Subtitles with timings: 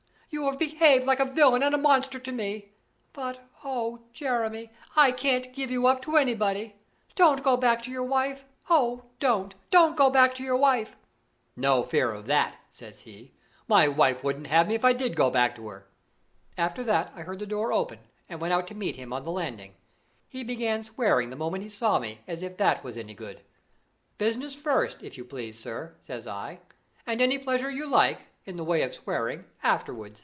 [0.33, 2.71] 'You have behaved like a villain and a monster to me
[3.11, 6.77] but oh, Jemmy, I can't give you up to anybody!
[7.15, 8.45] Don't go back to your wife!
[8.69, 10.95] Oh, don't, don't go back to your wife!'
[11.57, 13.33] 'No fear of that,' says he.
[13.67, 15.85] 'My wife wouldn't have me if I did go back to her.'
[16.57, 17.99] After that I heard the door open,
[18.29, 19.75] and went out to meet him on the landing.
[20.29, 23.41] He began swearing the moment he saw me, as if that was any good.
[24.17, 26.61] 'Business first, if you please, sir,' says I,
[27.05, 30.19] 'and any pleasure you like, in the way of swearing, afterward.